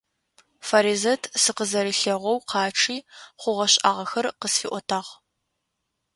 Фаризэт 0.67 1.23
сыкъызэрилъэгъоу 1.41 2.37
къачъи, 2.49 2.97
хъугъэ-шӀагъэхэр 3.41 4.25
къысфиӀотагъ. 4.39 5.09